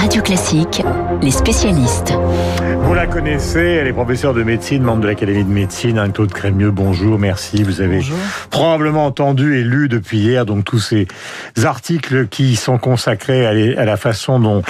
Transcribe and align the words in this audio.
Radio 0.00 0.22
Classique, 0.22 0.82
les 1.20 1.30
spécialistes. 1.30 2.14
Vous 2.78 2.94
la 2.94 3.06
connaissez, 3.06 3.60
elle 3.60 3.86
est 3.86 3.92
professeure 3.92 4.32
de 4.32 4.42
médecine, 4.42 4.82
membre 4.82 5.02
de 5.02 5.06
l'Académie 5.06 5.44
de 5.44 5.50
médecine, 5.50 5.98
Anne-Claude 5.98 6.32
Crémieux, 6.32 6.70
bonjour, 6.70 7.18
merci. 7.18 7.62
Vous 7.62 7.82
avez 7.82 8.00
probablement 8.48 9.04
entendu 9.04 9.58
et 9.58 9.62
lu 9.62 9.90
depuis 9.90 10.18
hier 10.18 10.46
donc 10.46 10.64
tous 10.64 10.78
ces 10.78 11.06
articles 11.62 12.28
qui 12.28 12.56
sont 12.56 12.78
consacrés 12.78 13.46
à, 13.46 13.84
la 13.84 13.96
façon 13.98 14.40
dont 14.40 14.62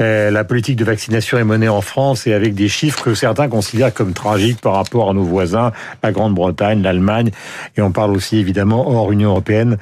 euh, 0.00 0.30
la 0.30 0.44
politique 0.44 0.76
de 0.76 0.84
vaccination 0.84 1.36
est 1.36 1.44
menée 1.44 1.68
en 1.68 1.80
France 1.80 2.28
et 2.28 2.32
avec 2.32 2.54
des 2.54 2.68
chiffres 2.68 3.02
que 3.02 3.14
certains 3.14 3.48
considèrent 3.48 3.92
comme 3.92 4.12
tragiques 4.12 4.60
par 4.60 4.74
rapport 4.74 5.10
à 5.10 5.14
nos 5.14 5.24
voisins, 5.24 5.72
la 6.04 6.12
Grande-Bretagne, 6.12 6.80
l'Allemagne, 6.80 7.32
et 7.76 7.82
on 7.82 7.90
parle 7.90 8.12
aussi 8.12 8.38
évidemment 8.38 8.88
hors 8.88 9.10
Union 9.10 9.30
Européenne 9.30 9.78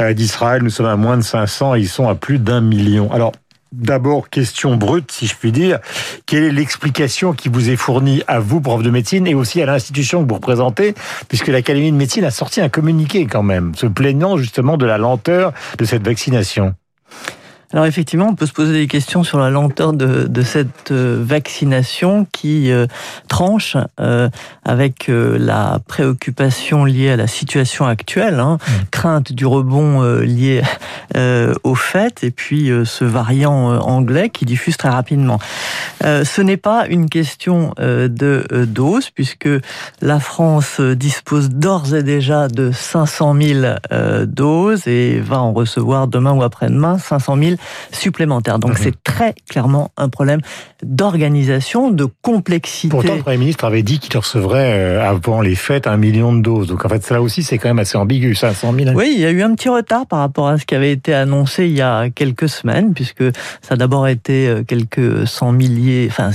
euh, 0.00 0.12
d'Israël. 0.12 0.62
Nous 0.64 0.70
sommes 0.70 0.86
à 0.86 0.96
moins 0.96 1.16
de 1.16 1.22
500 1.22 1.76
et 1.76 1.78
ils 1.78 1.88
sont 1.88 2.08
à 2.08 2.16
plus 2.16 2.40
d'un 2.40 2.60
million. 2.60 3.10
Alors, 3.12 3.32
D'abord, 3.72 4.28
question 4.28 4.76
brute, 4.76 5.10
si 5.10 5.26
je 5.26 5.34
puis 5.34 5.50
dire. 5.50 5.78
Quelle 6.26 6.44
est 6.44 6.52
l'explication 6.52 7.32
qui 7.32 7.48
vous 7.48 7.70
est 7.70 7.76
fournie 7.76 8.22
à 8.28 8.38
vous, 8.38 8.60
prof 8.60 8.82
de 8.82 8.90
médecine, 8.90 9.26
et 9.26 9.34
aussi 9.34 9.62
à 9.62 9.66
l'institution 9.66 10.22
que 10.22 10.28
vous 10.28 10.36
représentez, 10.36 10.94
puisque 11.28 11.48
l'Académie 11.48 11.90
de 11.90 11.96
médecine 11.96 12.24
a 12.24 12.30
sorti 12.30 12.60
un 12.60 12.68
communiqué 12.68 13.26
quand 13.26 13.42
même, 13.42 13.74
se 13.74 13.86
plaignant 13.86 14.36
justement 14.36 14.76
de 14.76 14.84
la 14.84 14.98
lenteur 14.98 15.52
de 15.78 15.84
cette 15.84 16.04
vaccination 16.04 16.74
alors 17.72 17.86
effectivement, 17.86 18.26
on 18.28 18.34
peut 18.34 18.46
se 18.46 18.52
poser 18.52 18.74
des 18.74 18.86
questions 18.86 19.24
sur 19.24 19.38
la 19.38 19.48
lenteur 19.48 19.94
de, 19.94 20.24
de 20.24 20.42
cette 20.42 20.90
euh, 20.90 21.22
vaccination 21.24 22.26
qui 22.30 22.70
euh, 22.70 22.86
tranche 23.28 23.76
euh, 23.98 24.28
avec 24.64 25.06
la 25.08 25.78
préoccupation 25.86 26.84
liée 26.84 27.10
à 27.10 27.16
la 27.16 27.26
situation 27.26 27.86
actuelle, 27.86 28.40
hein, 28.40 28.58
mmh. 28.60 28.72
crainte 28.90 29.32
du 29.32 29.46
rebond 29.46 30.02
lié 30.20 30.62
au 31.14 31.74
fait, 31.74 32.24
et 32.24 32.30
puis 32.30 32.70
ce 32.84 33.04
variant 33.04 33.78
anglais 33.80 34.30
qui 34.30 34.44
diffuse 34.44 34.76
très 34.76 34.88
rapidement. 34.88 35.38
ce 36.02 36.40
n'est 36.40 36.56
pas 36.56 36.86
une 36.88 37.08
question 37.08 37.74
de 37.78 38.46
dose, 38.66 39.10
puisque 39.10 39.48
la 40.00 40.20
France 40.20 40.80
dispose 40.80 41.50
d'ores 41.50 41.94
et 41.94 42.02
déjà 42.02 42.48
de 42.48 42.70
500 42.72 43.36
000 43.40 43.66
doses 44.26 44.86
et 44.86 45.20
va 45.20 45.40
en 45.40 45.52
recevoir 45.52 46.08
demain 46.08 46.32
ou 46.32 46.42
après-demain 46.42 46.98
500 46.98 47.36
000 47.36 47.56
supplémentaires. 47.90 48.58
Donc 48.58 48.72
mhm. 48.72 48.78
c'est 48.80 49.02
très 49.02 49.34
clairement 49.48 49.90
un 49.96 50.08
problème 50.08 50.40
d'organisation, 50.82 51.90
de 51.90 52.06
complexité. 52.22 52.88
Pourtant, 52.88 53.14
le 53.14 53.22
Premier 53.22 53.38
ministre 53.38 53.64
avait 53.64 53.82
dit 53.82 53.98
qu'il 53.98 54.16
recevrait 54.16 54.72
euh, 54.72 55.08
avant 55.08 55.40
les 55.40 55.54
fêtes 55.54 55.86
un 55.86 55.96
million 55.96 56.32
de 56.32 56.40
doses. 56.40 56.66
Donc 56.68 56.84
en 56.84 56.88
fait, 56.88 57.04
ça 57.04 57.20
aussi, 57.20 57.42
c'est 57.42 57.58
quand 57.58 57.68
même 57.68 57.78
assez 57.78 57.96
ambigu, 57.96 58.34
500 58.34 58.74
000. 58.74 58.90
Oui, 58.94 59.12
il 59.14 59.20
y 59.20 59.26
a 59.26 59.30
eu 59.30 59.42
un 59.42 59.54
petit 59.54 59.68
retard 59.68 60.06
par 60.06 60.20
rapport 60.20 60.48
à 60.48 60.58
ce 60.58 60.64
qui 60.64 60.74
avait 60.74 60.92
été 60.92 61.01
annoncé 61.08 61.66
il 61.66 61.72
y 61.72 61.80
a 61.80 62.10
quelques 62.10 62.48
semaines, 62.48 62.94
puisque 62.94 63.24
ça 63.60 63.74
a 63.74 63.76
d'abord 63.76 64.08
été 64.08 64.48
euh, 64.48 64.62
quelques 64.62 65.26
cent 65.26 65.52
milliers, 65.52 66.08
enfin 66.10 66.30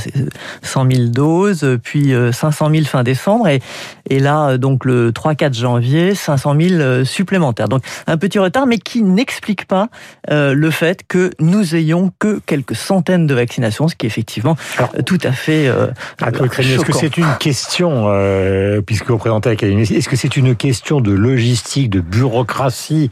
100 0.61 0.91
000 0.91 1.07
doses, 1.09 1.77
puis 1.83 2.13
500 2.31 2.67
euh, 2.69 2.73
000 2.73 2.85
fin 2.85 3.03
décembre, 3.03 3.47
et, 3.47 3.61
et 4.09 4.19
là, 4.19 4.57
donc 4.57 4.85
le 4.85 5.11
3-4 5.11 5.53
janvier, 5.53 6.15
500 6.15 6.55
000 6.59 7.03
supplémentaires. 7.05 7.69
Donc 7.69 7.83
un 8.07 8.17
petit 8.17 8.39
retard, 8.39 8.67
mais 8.67 8.77
qui 8.77 9.03
n'explique 9.03 9.65
pas 9.65 9.89
le 10.29 10.71
fait 10.71 11.01
que 11.07 11.31
nous 11.39 11.75
ayons 11.75 12.11
que 12.19 12.39
quelques 12.45 12.75
centaines 12.75 13.27
de 13.27 13.33
vaccinations, 13.33 13.87
ce 13.87 13.95
qui 13.95 14.05
est 14.05 14.07
effectivement 14.07 14.57
euh, 14.79 15.01
tout 15.03 15.17
à 15.23 15.31
fait 15.31 15.67
euh, 15.67 15.87
Est-ce 16.21 16.85
que 16.85 16.93
c'est 16.93 17.17
une 17.17 17.35
question, 17.39 18.05
euh, 18.07 18.81
puisque 18.81 19.09
vous 19.09 19.17
présentez 19.17 19.49
l'Académie, 19.49 19.83
est-ce 19.83 20.09
que 20.09 20.15
c'est 20.15 20.37
une 20.37 20.55
question 20.55 21.01
de 21.01 21.11
logistique, 21.11 21.89
de 21.89 21.99
bureaucratie 21.99 23.09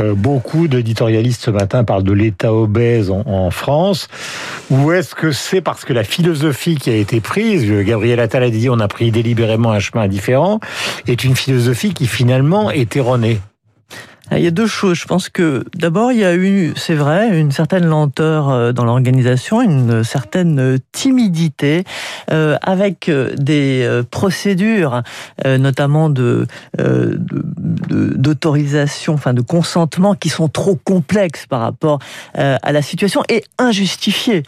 euh, 0.00 0.14
Beaucoup 0.14 0.68
ce 0.94 1.50
matin 1.50 1.84
parlent 1.84 2.02
de 2.02 2.12
l'État 2.12 2.52
obèse 2.52 3.10
en, 3.10 3.22
en 3.26 3.50
France. 3.50 4.08
Ou 4.70 4.92
est-ce 4.92 5.14
que 5.14 5.32
c'est? 5.32 5.60
Parce 5.60 5.84
que 5.84 5.92
la 5.92 6.04
philosophie 6.04 6.76
qui 6.76 6.90
a 6.90 6.96
été 6.96 7.20
prise, 7.20 7.70
Gabriel 7.84 8.20
Attal 8.20 8.42
a 8.42 8.50
dit 8.50 8.68
on 8.68 8.80
a 8.80 8.88
pris 8.88 9.10
délibérément 9.10 9.72
un 9.72 9.80
chemin 9.80 10.08
différent, 10.08 10.60
est 11.06 11.24
une 11.24 11.36
philosophie 11.36 11.94
qui 11.94 12.06
finalement 12.06 12.70
est 12.70 12.96
erronée 12.96 13.40
il 14.38 14.44
y 14.44 14.46
a 14.46 14.50
deux 14.50 14.66
choses. 14.66 14.98
Je 14.98 15.06
pense 15.06 15.28
que 15.28 15.64
d'abord, 15.74 16.12
il 16.12 16.18
y 16.18 16.24
a 16.24 16.34
eu, 16.34 16.72
c'est 16.76 16.94
vrai, 16.94 17.38
une 17.38 17.50
certaine 17.50 17.84
lenteur 17.84 18.48
euh, 18.48 18.72
dans 18.72 18.84
l'organisation, 18.84 19.60
une 19.60 20.04
certaine 20.04 20.78
timidité, 20.92 21.84
euh, 22.30 22.56
avec 22.62 23.08
euh, 23.08 23.34
des 23.36 24.00
procédures, 24.10 25.02
notamment 25.44 26.10
de 26.10 26.46
d'autorisation, 27.88 29.14
enfin 29.14 29.32
de 29.34 29.40
consentement, 29.40 30.14
qui 30.14 30.28
sont 30.28 30.48
trop 30.48 30.76
complexes 30.76 31.46
par 31.46 31.60
rapport 31.60 31.98
à 32.34 32.72
la 32.72 32.82
situation 32.82 33.22
et 33.28 33.44
injustifiées 33.58 34.42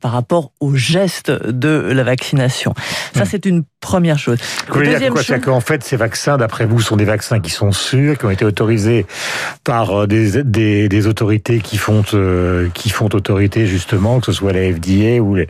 par 0.00 0.12
rapport 0.12 0.50
au 0.60 0.74
geste 0.74 1.30
de 1.30 1.68
la 1.68 2.04
vaccination. 2.04 2.74
Ça, 3.14 3.22
hmm. 3.22 3.26
c'est 3.30 3.46
une 3.46 3.64
première 3.80 4.18
chose. 4.18 4.38
Vous 4.68 4.74
voulez 4.74 4.96
dire 4.96 5.10
quoi? 5.10 5.22
C'est 5.22 5.40
qu'en 5.40 5.60
fait, 5.60 5.84
ces 5.84 5.96
vaccins, 5.96 6.36
d'après 6.36 6.66
vous, 6.66 6.80
sont 6.80 6.96
des 6.96 7.04
vaccins 7.04 7.40
qui 7.40 7.50
sont 7.50 7.72
sûrs, 7.72 8.18
qui 8.18 8.24
ont 8.24 8.30
été 8.30 8.44
autorisés 8.44 9.06
par 9.64 10.02
euh, 10.02 10.06
des, 10.06 10.42
des, 10.42 10.88
des 10.88 11.06
autorités 11.06 11.60
qui 11.60 11.76
font 11.76 12.02
euh, 12.14 12.68
qui 12.74 12.90
font 12.90 13.08
autorité 13.12 13.66
justement, 13.66 14.20
que 14.20 14.26
ce 14.26 14.32
soit 14.32 14.52
la 14.52 14.72
FDA 14.72 15.20
ou 15.20 15.34
les 15.34 15.48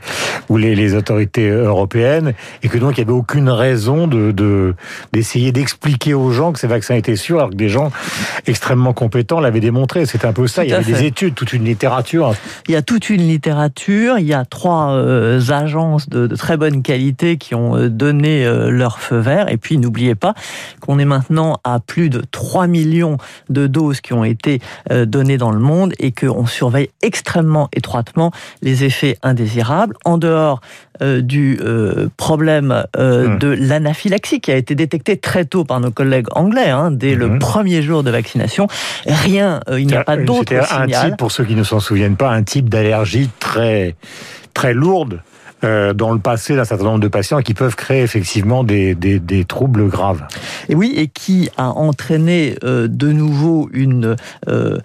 ou 0.48 0.56
les, 0.56 0.74
les 0.74 0.94
autorités 0.94 1.48
européennes, 1.48 2.34
et 2.62 2.68
que 2.68 2.78
donc 2.78 2.96
il 2.96 3.00
n'y 3.00 3.10
avait 3.10 3.18
aucune 3.18 3.48
raison 3.48 4.06
de 4.06 4.74
d'essayer 5.12 5.52
d'expliquer 5.52 6.14
aux 6.14 6.30
gens 6.30 6.52
que 6.52 6.58
ces 6.58 6.66
vaccins 6.66 6.94
étaient 6.94 7.16
sûrs, 7.16 7.38
alors 7.38 7.50
que 7.50 7.56
des 7.56 7.68
gens 7.68 7.90
extrêmement 8.46 8.92
compétents 8.92 9.40
l'avaient 9.40 9.60
démontré. 9.60 10.06
C'est 10.06 10.24
un 10.24 10.32
peu 10.32 10.46
ça. 10.46 10.64
il 10.64 10.70
y 10.70 10.74
avait 10.74 10.84
des 10.84 11.04
études, 11.04 11.34
toute 11.34 11.52
une 11.52 11.64
littérature. 11.64 12.34
Il 12.68 12.72
y 12.72 12.76
a 12.76 12.82
toute 12.82 13.10
une 13.10 13.26
littérature. 13.26 14.18
Il 14.18 14.26
y 14.26 14.34
a 14.34 14.44
trois 14.44 14.92
euh, 14.92 15.40
agences 15.50 16.08
de, 16.08 16.26
de, 16.26 16.36
très 16.36 16.56
bonne 16.56 16.82
qualité 16.82 17.36
qui 17.36 17.54
ont 17.54 17.88
donné 17.88 18.44
leur 18.68 19.00
feu 19.00 19.18
vert. 19.18 19.50
Et 19.50 19.56
puis 19.56 19.78
n'oubliez 19.78 20.14
pas 20.14 20.34
qu'on 20.80 20.98
est 20.98 21.04
maintenant 21.04 21.58
à 21.64 21.80
plus 21.80 22.10
de 22.10 22.22
3 22.30 22.66
millions 22.66 23.18
de 23.48 23.53
doses 23.60 24.00
qui 24.00 24.12
ont 24.12 24.24
été 24.24 24.60
euh, 24.90 25.04
données 25.06 25.38
dans 25.38 25.50
le 25.50 25.58
monde 25.58 25.94
et 25.98 26.12
qu'on 26.12 26.46
surveille 26.46 26.90
extrêmement 27.02 27.68
étroitement 27.72 28.32
les 28.62 28.84
effets 28.84 29.18
indésirables. 29.22 29.94
En 30.04 30.18
dehors 30.18 30.60
euh, 31.02 31.20
du 31.20 31.58
euh, 31.60 32.08
problème 32.16 32.84
hmm. 32.96 33.38
de 33.38 33.48
l'anaphylaxie 33.48 34.40
qui 34.40 34.52
a 34.52 34.56
été 34.56 34.74
détecté 34.74 35.16
très 35.16 35.44
tôt 35.44 35.64
par 35.64 35.80
nos 35.80 35.90
collègues 35.90 36.26
anglais, 36.32 36.70
hein, 36.70 36.90
dès 36.90 37.14
le 37.14 37.28
hmm. 37.28 37.38
premier 37.38 37.82
jour 37.82 38.02
de 38.02 38.10
vaccination. 38.10 38.68
Rien, 39.06 39.60
il 39.76 39.86
n'y 39.86 39.94
a 39.94 40.04
pas 40.04 40.16
d'autre 40.16 40.52
signal. 40.66 40.94
un 40.94 41.08
type, 41.08 41.16
pour 41.16 41.32
ceux 41.32 41.44
qui 41.44 41.54
ne 41.54 41.64
s'en 41.64 41.80
souviennent 41.80 42.16
pas, 42.16 42.30
un 42.30 42.42
type 42.42 42.68
d'allergie 42.68 43.30
très 43.40 43.96
très 44.54 44.72
lourde 44.72 45.20
dans 45.64 46.12
le 46.12 46.18
passé 46.18 46.56
d'un 46.56 46.64
certain 46.64 46.84
nombre 46.84 47.00
de 47.00 47.08
patients 47.08 47.40
qui 47.40 47.54
peuvent 47.54 47.76
créer 47.76 48.02
effectivement 48.02 48.64
des 48.64 49.44
troubles 49.48 49.88
graves. 49.88 50.26
Et 50.68 50.74
oui, 50.74 50.92
et 50.96 51.08
qui 51.08 51.48
a 51.56 51.70
entraîné 51.70 52.56
euh, 52.64 52.88
de 52.88 53.12
nouveau 53.12 53.68
une 53.72 54.16
euh, 54.48 54.78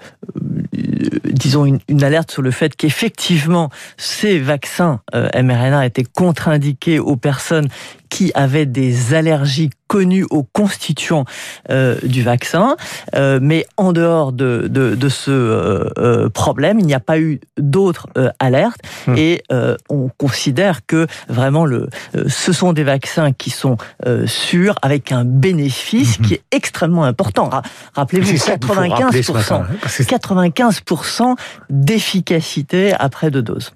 disons 1.26 1.66
une, 1.66 1.80
une, 1.88 2.04
alerte 2.04 2.32
sur 2.32 2.42
le 2.42 2.52
fait 2.52 2.76
qu'effectivement 2.76 3.70
ces 3.98 4.40
vaccins 4.40 5.02
mRNA 5.14 5.86
étaient 5.86 6.04
contre-indiqués 6.04 7.00
aux 7.00 7.16
personnes 7.16 7.68
qui 8.10 8.32
avaient 8.36 8.66
des 8.66 9.14
allergies 9.14 9.70
connues 9.90 10.26
aux 10.30 10.44
constituants 10.44 11.26
euh, 11.70 11.98
du 12.04 12.22
vaccin. 12.24 12.78
Euh, 13.16 13.40
mais 13.42 13.66
en 13.76 13.92
dehors 13.92 14.32
de, 14.32 14.68
de, 14.70 14.94
de 14.96 15.10
ce 15.10 15.32
euh, 15.32 16.30
problème, 16.30 16.80
il 16.80 16.86
n'y 16.86 16.94
a 16.94 17.00
pas 17.00 17.20
eu 17.20 17.42
d'autres 17.58 18.08
alertes. 18.40 18.80
Hum. 19.08 19.18
Et 19.18 19.44
on 19.90 20.10
considère 20.18 20.86
que 20.86 21.08
vraiment, 21.28 21.66
le, 21.66 21.90
ce 22.28 22.54
sont 22.54 22.72
des 22.72 22.84
vaccins 22.84 23.34
qui 23.34 23.50
sont 23.50 23.78
sûrs, 24.26 24.76
avec 24.84 25.12
un 25.12 25.26
bénéfice 25.26 26.20
hum. 26.20 26.26
qui 26.26 26.36
est 26.36 26.44
extrêmement 26.52 27.04
important. 27.04 27.50
Rappelez-vous, 27.96 28.36
95%, 28.36 29.64
95% 29.88 31.36
d'efficacité 31.70 32.94
après 32.94 33.32
deux 33.32 33.42
doses. 33.42 33.72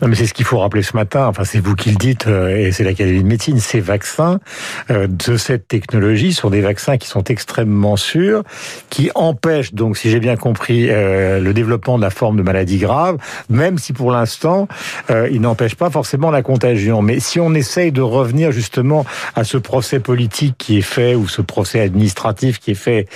Non, 0.00 0.08
mais 0.08 0.16
c'est 0.16 0.26
ce 0.26 0.32
qu'il 0.32 0.46
faut 0.46 0.58
rappeler 0.58 0.82
ce 0.82 0.96
matin. 0.96 1.26
Enfin, 1.26 1.44
c'est 1.44 1.60
vous 1.60 1.74
qui 1.74 1.90
le 1.90 1.96
dites, 1.96 2.26
et 2.26 2.72
c'est 2.72 2.84
l'Académie 2.84 3.22
de 3.22 3.28
médecine. 3.28 3.58
C'est 3.60 3.80
vaccins 3.80 4.40
de 4.88 5.36
cette 5.36 5.57
technologie 5.58 6.32
sont 6.32 6.50
des 6.50 6.60
vaccins 6.60 6.96
qui 6.96 7.08
sont 7.08 7.24
extrêmement 7.24 7.96
sûrs, 7.96 8.42
qui 8.90 9.10
empêchent 9.14 9.72
donc, 9.72 9.96
si 9.96 10.10
j'ai 10.10 10.20
bien 10.20 10.36
compris, 10.36 10.88
euh, 10.90 11.40
le 11.40 11.52
développement 11.52 11.98
de 11.98 12.02
la 12.02 12.10
forme 12.10 12.36
de 12.36 12.42
maladie 12.42 12.78
grave, 12.78 13.16
même 13.48 13.78
si 13.78 13.92
pour 13.92 14.10
l'instant, 14.10 14.68
euh, 15.10 15.28
ils 15.30 15.40
n'empêchent 15.40 15.76
pas 15.76 15.90
forcément 15.90 16.30
la 16.30 16.42
contagion. 16.42 17.02
Mais 17.02 17.20
si 17.20 17.40
on 17.40 17.54
essaye 17.54 17.92
de 17.92 18.02
revenir 18.02 18.52
justement 18.52 19.04
à 19.34 19.44
ce 19.44 19.56
procès 19.56 20.00
politique 20.00 20.56
qui 20.58 20.78
est 20.78 20.82
fait, 20.82 21.14
ou 21.14 21.28
ce 21.28 21.42
procès 21.42 21.80
administratif 21.80 22.58
qui 22.58 22.72
est 22.72 22.74
fait 22.74 23.06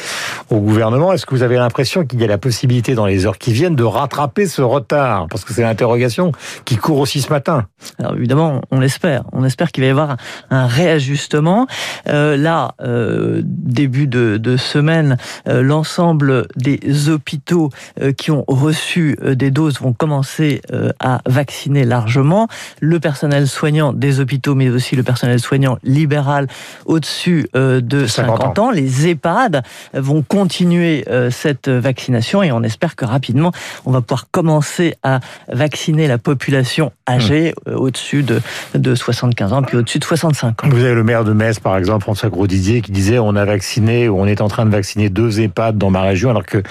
au 0.51 0.59
gouvernement, 0.59 1.13
est-ce 1.13 1.27
que 1.27 1.35
vous 1.35 1.43
avez 1.43 1.57
l'impression 1.57 2.05
qu'il 2.05 2.21
y 2.21 2.25
a 2.25 2.29
la 2.29 2.39
possibilité 2.39 2.95
dans 2.95 3.07
les 3.07 3.27
heures 3.27 3.39
qui 3.39 3.53
viennent 3.53 3.77
de 3.77 3.85
rattraper 3.85 4.47
ce 4.47 4.63
retard? 4.63 5.27
Parce 5.29 5.45
que 5.45 5.53
c'est 5.53 5.63
l'interrogation 5.63 6.33
qui 6.65 6.77
court 6.77 6.99
aussi 6.99 7.21
ce 7.21 7.31
matin. 7.31 7.67
Alors 7.99 8.15
évidemment, 8.15 8.63
on 8.71 8.81
l'espère. 8.81 9.25
On 9.33 9.45
espère 9.45 9.73
qu'il 9.73 9.83
va 9.83 9.89
y 9.89 9.91
avoir 9.91 10.17
un 10.51 10.67
réajustement. 10.67 11.67
Euh, 12.09 12.32
là, 12.37 12.75
euh, 12.81 13.43
début 13.45 14.07
de, 14.07 14.37
de 14.37 14.57
semaine, 14.57 15.17
euh, 15.49 15.63
l'ensemble 15.63 16.47
des 16.57 17.09
hôpitaux 17.09 17.71
euh, 18.01 18.13
qui 18.13 18.31
ont 18.31 18.45
reçu 18.47 19.17
des 19.23 19.51
doses 19.51 19.81
vont 19.81 19.93
commencer 19.93 20.63
à 21.01 21.21
vacciner 21.27 21.85
largement. 21.85 22.49
Le 22.81 23.01
personnel 23.01 23.49
soignant 23.49 23.93
des 23.93 24.21
hôpitaux, 24.21 24.55
mais 24.55 24.69
aussi 24.69 24.97
le 24.97 25.03
personnel 25.03 25.41
soignant 25.41 25.79
libéral 25.83 26.47
au-dessus 26.87 27.49
de 27.55 28.07
50 28.07 28.59
ans. 28.59 28.71
Les 28.71 29.09
EHPAD 29.09 29.63
vont 29.95 30.23
continuer 30.23 31.05
cette 31.31 31.69
vaccination 31.69 32.43
et 32.43 32.53
on 32.53 32.63
espère 32.63 32.97
que 32.97 33.05
rapidement, 33.05 33.53
on 33.85 33.93
va 33.93 34.01
pouvoir 34.01 34.27
commencer 34.31 34.97
à 35.03 35.21
vacciner 35.49 36.07
la 36.09 36.19
population 36.19 36.93
âgée 37.09 37.55
mmh. 37.67 37.75
au-dessus 37.75 38.23
de, 38.23 38.41
de 38.75 38.95
75 38.95 39.53
ans, 39.53 39.63
puis 39.63 39.77
au-dessus 39.77 39.99
de 39.99 40.05
65 40.05 40.65
ans. 40.65 40.69
Vous 40.69 40.85
avez 40.85 40.95
le 40.95 41.05
maire 41.05 41.25
de 41.25 41.33
Metz, 41.33 41.61
par 41.61 41.77
exemple, 41.77 42.03
François 42.03 42.22
Grosdidier, 42.29 42.81
qui 42.81 42.93
disait 42.93 43.19
on 43.19 43.37
a 43.37 43.45
vacciné 43.45 44.09
ou 44.09 44.19
on 44.19 44.27
est 44.27 44.41
en 44.41 44.49
train 44.49 44.67
de 44.67 44.71
vacciner 44.71 45.09
deux 45.09 45.41
EHPAD 45.41 45.79
dans 45.79 45.91
ma 45.91 46.03
région, 46.03 46.31
alors 46.31 46.45
que 46.45 46.63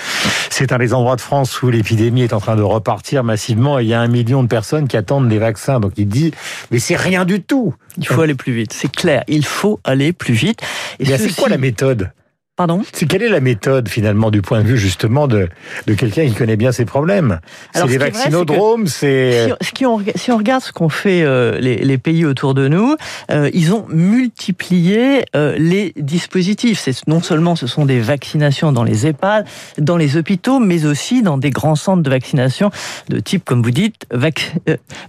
c'est 0.50 0.71
un 0.71 0.77
des 0.77 0.94
endroits 0.94 1.15
de 1.15 1.21
France 1.21 1.62
où 1.62 1.69
l'épidémie 1.69 2.24
est 2.24 2.33
en 2.33 2.39
train 2.39 2.56
de 2.56 2.62
repartir 2.62 3.24
massivement 3.24 3.80
et 3.80 3.83
il 3.83 3.89
y 3.89 3.94
a 3.94 4.01
un 4.01 4.07
million 4.07 4.44
de 4.44 4.48
personnes 4.48 4.88
qui 4.88 4.98
attendent 4.98 5.30
des 5.30 5.39
vaccins. 5.39 5.80
Donc 5.80 5.94
il 5.98 6.07
dit 6.07 6.31
mais 6.71 6.80
c'est 6.80 6.95
rien 6.95 7.25
du 7.25 7.42
tout. 7.42 7.74
Il 7.98 8.07
faut 8.07 8.21
aller 8.21 8.36
plus 8.36 8.53
vite, 8.53 8.74
c'est 8.74 8.92
clair. 8.92 9.24
Il 9.27 9.45
faut 9.45 9.80
aller 9.83 10.13
plus 10.13 10.33
vite. 10.33 10.62
Et 11.00 11.06
c'est 11.06 11.36
quoi 11.36 11.50
la 11.50 11.57
méthode? 11.57 12.12
C'est 12.94 13.08
quelle 13.08 13.24
est 13.24 13.30
la 13.30 13.40
méthode 13.40 13.90
finalement 13.90 14.31
du 14.31 14.42
point 14.42 14.62
de 14.62 14.68
vue 14.68 14.78
justement 14.78 15.28
de, 15.28 15.50
de 15.88 15.94
quelqu'un 15.94 16.25
qui 16.25 16.34
connaît 16.34 16.58
bien 16.58 16.72
ses 16.72 16.86
problèmes? 16.86 17.40
C'est 17.74 17.88
les 17.88 17.98
vaccinodromes, 17.98 18.88
c'est... 18.88 19.50
Si, 19.62 19.86
on, 19.86 20.02
si 20.16 20.31
on 20.31 20.38
regarde 20.38 20.63
ce 20.63 20.72
qu'ont 20.72 20.90
fait 20.90 21.24
euh, 21.24 21.60
les, 21.60 21.78
les, 21.78 21.98
pays 21.98 22.25
autour 22.25 22.54
de 22.54 22.68
nous, 22.68 22.96
euh, 23.31 23.50
ils 23.54 23.74
ont 23.74 23.86
multiplié 23.90 25.25
euh, 25.36 25.56
les 25.58 25.94
dispositifs. 25.98 26.80
C'est 26.80 27.08
non 27.08 27.22
seulement 27.22 27.56
ce 27.56 27.68
sont 27.68 27.86
des 27.86 28.00
vaccinations 28.00 28.72
dans 28.72 28.84
les 28.84 29.08
EHPAD, 29.08 29.46
dans 29.78 29.98
les 29.98 30.18
hôpitaux, 30.18 30.60
mais 30.60 30.86
aussi 30.86 31.22
dans 31.22 31.38
des 31.38 31.50
grands 31.50 31.75
centres 31.75 32.04
de 32.04 32.10
vaccination 32.10 32.72
de 33.10 33.19
type, 33.19 33.46
comme 33.46 33.62
vous 33.62 33.72
dites, 33.72 34.06
vac, 34.12 34.54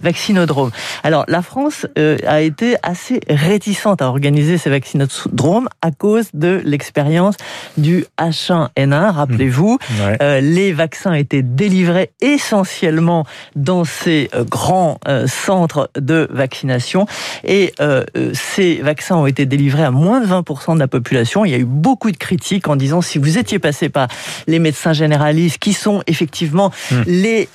vaccinodrome. 0.02 0.70
Alors 1.02 1.24
la 1.28 1.42
France 1.42 1.86
a 2.26 2.40
été 2.40 2.76
assez 2.82 3.20
réticente 3.28 4.02
à 4.02 4.08
organiser 4.08 4.58
ces 4.58 4.70
vaccinodromes 4.70 5.68
à 5.80 5.90
cause 5.90 6.28
de 6.34 6.60
l'expérience 6.64 7.36
du 7.76 8.06
H1N1, 8.18 9.10
rappelez-vous. 9.10 9.78
Mmh. 9.78 9.94
Euh, 10.20 10.40
les 10.40 10.72
vaccins 10.72 11.12
étaient 11.12 11.42
délivrés 11.42 12.10
essentiellement 12.20 13.24
dans 13.56 13.84
ces 13.84 14.30
euh, 14.34 14.44
grands 14.44 14.98
euh, 15.08 15.26
centres 15.26 15.90
de 15.98 16.28
vaccination 16.30 17.06
et 17.44 17.74
ces 18.34 18.76
vaccins 18.76 19.16
ont 19.16 19.26
été 19.26 19.46
délivrés 19.46 19.84
à 19.84 19.90
moins 19.90 20.20
de 20.20 20.26
20% 20.26 20.74
de 20.74 20.78
la 20.78 20.88
population. 20.88 21.44
Il 21.44 21.50
y 21.50 21.54
a 21.54 21.58
eu 21.58 21.64
beaucoup 21.64 22.10
de 22.10 22.16
critiques 22.16 22.68
en 22.68 22.76
disant 22.76 23.00
si 23.00 23.18
vous 23.18 23.38
étiez 23.38 23.58
passé 23.58 23.88
par 23.88 24.08
les 24.46 24.58
médecins 24.58 24.92
généralistes 24.92 25.58
qui 25.58 25.72
sont 25.72 26.02
effectivement 26.06 26.70
mmh. 26.90 26.96
les, 27.06 27.48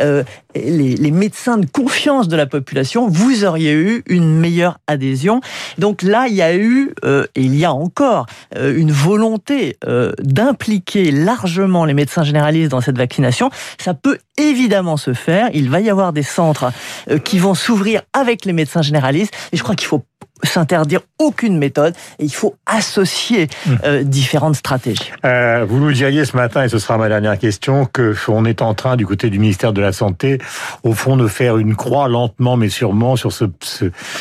les, 0.66 1.12
médecins 1.12 1.58
de 1.58 1.66
confiance 1.66 2.28
de 2.28 2.36
la 2.36 2.46
population, 2.46 3.08
vous 3.08 3.44
auriez 3.44 3.74
eu 3.74 4.04
une 4.08 4.38
meilleure 4.40 4.80
adhésion. 4.88 5.42
Donc 5.78 6.04
là, 6.04 6.28
il 6.28 6.36
y 6.36 6.42
a 6.42 6.56
eu 6.56 6.94
et 7.04 7.42
il 7.42 7.56
y 7.56 7.66
a 7.66 7.74
encore 7.74 8.26
une 8.56 8.92
volonté 8.92 9.78
euh, 9.88 10.12
d'impliquer 10.22 11.12
largement 11.12 11.86
les 11.86 11.94
médecins 11.94 12.24
généralistes 12.24 12.72
dans 12.72 12.82
cette 12.82 12.98
vaccination. 12.98 13.50
Ça 13.78 13.94
peut 13.94 14.18
évidemment 14.38 14.98
se 14.98 15.14
faire. 15.14 15.50
Il 15.54 15.70
va 15.70 15.80
y 15.80 15.90
avoir 15.90 16.14
des 16.14 16.24
centres 16.24 16.72
euh, 17.10 17.20
qui 17.20 17.40
vont 17.40 17.54
s'ouvrir 17.54 18.02
avec 18.14 18.46
les 18.46 18.54
médecins 18.54 18.82
généralistes. 18.82 19.34
Et 19.52 19.58
je 19.58 19.64
crois 19.64 19.76
qu'il 19.76 19.88
faut 19.88 20.04
s'interdire 20.44 21.02
aucune 21.20 21.58
méthode 21.58 21.94
et 22.20 22.26
il 22.26 22.34
faut 22.34 22.56
associer 22.66 23.48
mmh. 23.48 23.72
euh, 23.84 24.04
différentes 24.04 24.56
stratégies. 24.56 25.12
Euh, 25.26 25.66
vous 25.68 25.80
nous 25.80 25.92
diriez 25.92 26.26
ce 26.26 26.36
matin, 26.36 26.64
et 26.64 26.70
ce 26.70 26.80
sera 26.80 26.98
ma 26.98 27.10
dernière 27.10 27.38
question, 27.38 27.86
que 27.86 28.16
on 28.28 28.46
est 28.46 28.62
en 28.62 28.74
train 28.74 28.96
du 28.96 29.06
côté 29.06 29.30
du 29.30 29.40
ministère 29.40 29.74
de 29.74 29.82
la 29.82 29.92
Santé, 29.92 30.40
au 30.84 30.94
fond, 30.94 31.18
de 31.18 31.28
faire 31.28 31.58
une 31.58 31.76
croix 31.76 32.08
lentement 32.08 32.58
mais 32.58 32.70
sûrement 32.70 33.16
sur 33.16 33.32
ce, 33.32 33.46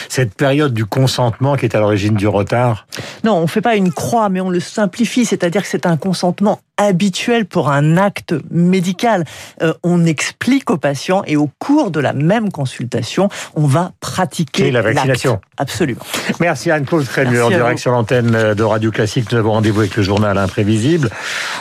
cette 0.09 0.35
période 0.35 0.73
du 0.73 0.85
consentement 0.85 1.57
qui 1.57 1.67
est 1.67 1.75
à 1.75 1.81
l'origine 1.81 2.15
du 2.15 2.29
retard. 2.29 2.87
Non, 3.25 3.37
on 3.37 3.47
fait 3.47 3.61
pas 3.61 3.77
une 3.77 3.93
croix, 3.93 4.29
mais 4.29 4.41
on 4.41 4.51
le 4.51 4.61
simplifie, 4.61 5.25
c'est-à-dire 5.25 5.63
que 5.63 5.69
c'est 5.69 5.87
un 5.87 5.97
consentement 5.97 6.61
habituel 6.77 7.47
pour 7.47 7.71
un 7.71 7.97
acte 7.97 8.35
médical. 8.51 9.25
Euh, 9.63 9.75
on 9.83 10.05
explique 10.05 10.71
aux 10.71 10.77
patients 10.77 11.23
et 11.27 11.37
au 11.37 11.51
cours 11.59 11.91
de 11.91 12.01
la 12.01 12.13
même 12.13 12.51
consultation, 12.51 13.29
on 13.55 13.67
va 13.67 13.93
pratiquer 14.01 14.71
la 14.71 14.83
vaccination. 14.83 15.41
Absolument. 15.57 16.03
Merci 16.41 16.71
Anne-Claude 16.71 17.07
Crémieux 17.07 17.45
en 17.45 17.49
direct 17.49 17.79
sur 17.79 17.93
l'antenne 17.93 18.55
de 18.55 18.63
Radio 18.63 18.91
Classique. 18.91 19.33
Nous 19.33 19.39
avons 19.39 19.53
rendez-vous 19.53 19.81
avec 19.81 19.97
le 19.97 20.03
journal 20.03 20.37
Imprévisible. 20.39 21.11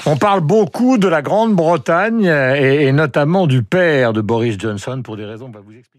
On 0.06 0.18
parle 0.18 0.42
beaucoup 0.42 0.98
de 0.98 1.08
la 1.08 1.22
Grande-Bretagne 1.22 2.26
et, 2.26 2.86
et 2.86 2.92
notamment 2.92 3.48
du 3.48 3.64
père 3.64 4.14
de 4.14 4.22
Boris 4.22 4.58
Johnson 4.60 5.02
pour 5.04 5.18
des 5.18 5.26
raisons 5.26 5.50
vous 5.66 5.72
expliquer. 5.72 5.95